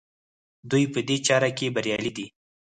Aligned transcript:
دوی 0.69 0.83
په 0.93 0.99
دې 1.07 1.17
چاره 1.27 1.49
کې 1.57 1.73
بریالي 1.75 2.11
دي. 2.17 2.27